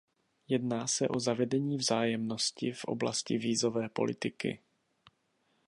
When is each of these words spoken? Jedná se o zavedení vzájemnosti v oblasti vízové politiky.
Jedná 0.47 0.87
se 0.87 1.07
o 1.07 1.19
zavedení 1.19 1.77
vzájemnosti 1.77 2.71
v 2.71 2.85
oblasti 2.85 3.37
vízové 3.37 3.89
politiky. 3.89 4.59